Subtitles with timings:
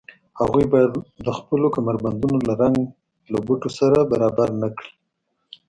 [0.39, 0.93] هغوی باید
[1.25, 2.77] د خپلو کمربندونو رنګ
[3.31, 4.91] له بټوو سره برابر نه کړي